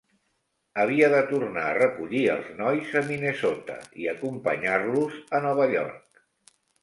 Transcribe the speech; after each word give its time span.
Havia 0.83 1.09
de 1.15 1.19
tornar 1.31 1.65
a 1.71 1.75
recollir 1.79 2.21
els 2.37 2.47
nois 2.63 2.95
a 3.03 3.05
Minnesota 3.11 3.77
i 4.05 4.09
acompanyar-los 4.13 5.19
a 5.41 5.45
Nova 5.47 5.69
York. 5.77 6.25